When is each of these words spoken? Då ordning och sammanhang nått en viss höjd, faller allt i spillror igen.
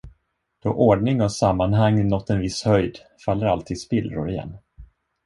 Då 0.63 0.73
ordning 0.73 1.21
och 1.21 1.31
sammanhang 1.31 2.07
nått 2.07 2.29
en 2.29 2.39
viss 2.39 2.63
höjd, 2.63 2.99
faller 3.25 3.45
allt 3.45 3.71
i 3.71 3.75
spillror 3.75 4.29
igen. 4.29 4.57